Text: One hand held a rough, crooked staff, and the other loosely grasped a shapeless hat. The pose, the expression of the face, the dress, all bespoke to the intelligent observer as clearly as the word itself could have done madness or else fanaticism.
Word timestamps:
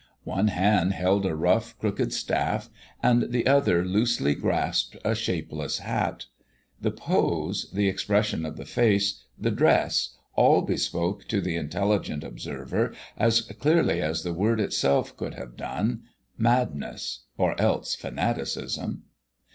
One 0.23 0.47
hand 0.47 0.93
held 0.93 1.27
a 1.27 1.35
rough, 1.35 1.77
crooked 1.77 2.11
staff, 2.11 2.71
and 3.03 3.31
the 3.31 3.45
other 3.45 3.85
loosely 3.85 4.33
grasped 4.33 4.97
a 5.05 5.13
shapeless 5.13 5.77
hat. 5.77 6.25
The 6.81 6.89
pose, 6.89 7.69
the 7.71 7.87
expression 7.87 8.43
of 8.43 8.57
the 8.57 8.65
face, 8.65 9.23
the 9.37 9.51
dress, 9.51 10.15
all 10.33 10.63
bespoke 10.63 11.27
to 11.27 11.39
the 11.39 11.55
intelligent 11.55 12.23
observer 12.23 12.95
as 13.15 13.41
clearly 13.41 14.01
as 14.01 14.23
the 14.23 14.33
word 14.33 14.59
itself 14.59 15.15
could 15.15 15.35
have 15.35 15.55
done 15.55 16.01
madness 16.35 17.25
or 17.37 17.53
else 17.61 17.93
fanaticism. 17.93 19.03